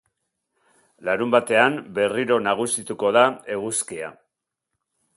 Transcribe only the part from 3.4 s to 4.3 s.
eguzkia.